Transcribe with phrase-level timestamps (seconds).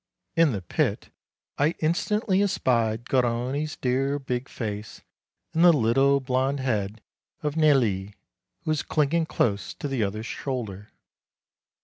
[0.35, 1.11] In the pit
[1.59, 5.03] I instantly espied Garrone's dear, big face
[5.53, 7.01] and the little blonde head
[7.43, 8.15] of Nelli,
[8.63, 10.89] who was clinging close to the other's shoulder.